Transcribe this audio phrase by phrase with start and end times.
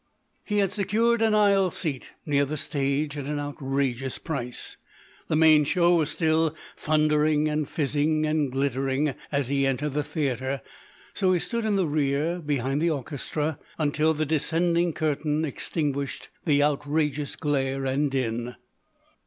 [0.43, 4.77] He had secured an aisle seat near the stage at an outrageous price;
[5.27, 10.61] the main show was still thundering and fizzing and glittering as he entered the theatre;
[11.13, 16.63] so he stood in the rear behind the orchestra until the descending curtain extinguished the
[16.63, 18.55] outrageous glare and din.